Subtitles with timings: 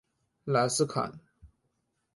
[0.45, 1.19] 莱斯坎。